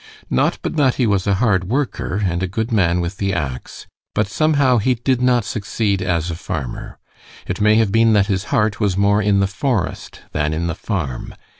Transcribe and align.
Not 0.31 0.57
but 0.63 0.77
that 0.77 0.95
he 0.95 1.05
was 1.05 1.27
a 1.27 1.35
hard 1.35 1.65
worker 1.65 2.23
and 2.25 2.41
a 2.41 2.47
good 2.47 2.71
man 2.71 3.01
with 3.01 3.17
the 3.17 3.33
ax, 3.35 3.85
but 4.15 4.25
somehow 4.25 4.79
he 4.79 4.95
did 4.95 5.21
not 5.21 5.45
succeed 5.45 6.01
as 6.01 6.31
a 6.31 6.35
farmer. 6.35 6.97
It 7.45 7.61
may 7.61 7.75
have 7.75 7.91
been 7.91 8.13
that 8.13 8.25
his 8.25 8.45
heart 8.45 8.79
was 8.79 8.97
more 8.97 9.21
in 9.21 9.41
the 9.41 9.45
forest 9.45 10.21
than 10.31 10.53
in 10.55 10.65
the 10.65 10.73
farm. 10.73 11.35